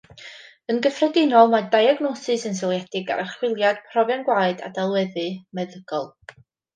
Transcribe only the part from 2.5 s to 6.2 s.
yn seiliedig ar archwiliad, profion gwaed a delweddu meddygol.